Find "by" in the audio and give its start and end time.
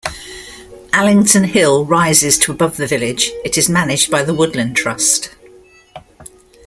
4.09-4.23